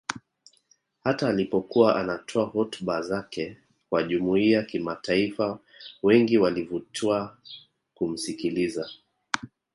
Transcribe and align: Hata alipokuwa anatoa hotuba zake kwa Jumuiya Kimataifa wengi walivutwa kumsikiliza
Hata 1.03 1.29
alipokuwa 1.29 1.95
anatoa 1.95 2.45
hotuba 2.45 3.01
zake 3.01 3.57
kwa 3.89 4.03
Jumuiya 4.03 4.63
Kimataifa 4.63 5.59
wengi 6.03 6.37
walivutwa 6.37 7.37
kumsikiliza 7.93 8.89